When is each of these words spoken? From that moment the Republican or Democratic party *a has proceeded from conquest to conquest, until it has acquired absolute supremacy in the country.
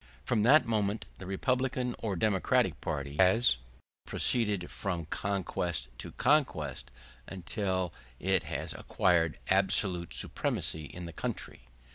From 0.25 0.41
that 0.41 0.65
moment 0.65 1.05
the 1.19 1.27
Republican 1.27 1.95
or 1.99 2.15
Democratic 2.15 2.81
party 2.81 3.17
*a 3.19 3.23
has 3.33 3.57
proceeded 4.07 4.71
from 4.71 5.05
conquest 5.05 5.89
to 5.99 6.11
conquest, 6.13 6.89
until 7.27 7.93
it 8.19 8.41
has 8.41 8.73
acquired 8.73 9.37
absolute 9.49 10.15
supremacy 10.15 10.85
in 10.85 11.05
the 11.05 11.13
country. 11.13 11.67